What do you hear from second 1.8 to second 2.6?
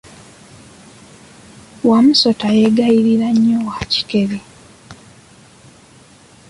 Wamusota